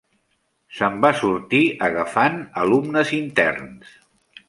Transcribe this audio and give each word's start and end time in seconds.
Se'n 0.77 0.97
van 1.03 1.19
sortir 1.19 1.61
agafant 1.91 2.43
alumnes 2.65 3.15
interns. 3.23 3.97